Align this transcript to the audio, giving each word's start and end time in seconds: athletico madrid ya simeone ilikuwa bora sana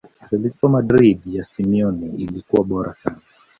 athletico 0.21 0.67
madrid 0.67 1.21
ya 1.25 1.43
simeone 1.43 2.05
ilikuwa 2.05 2.63
bora 2.63 2.93
sana 2.93 3.19